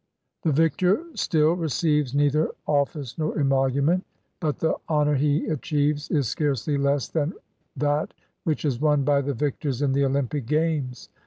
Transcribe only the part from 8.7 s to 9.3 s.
won by